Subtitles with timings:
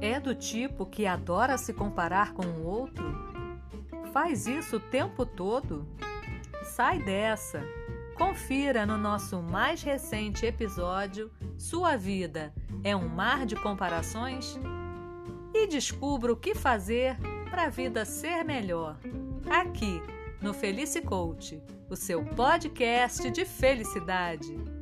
[0.00, 3.04] É do tipo que adora se comparar com o outro?
[4.12, 5.86] Faz isso o tempo todo?
[6.64, 7.62] Sai dessa!
[8.14, 14.58] Confira no nosso mais recente episódio Sua Vida é um Mar de Comparações?
[15.52, 17.16] E descubra o que fazer
[17.50, 18.96] para a vida ser melhor.
[19.48, 20.00] Aqui
[20.40, 24.75] no Felice Coach, o seu podcast de felicidade.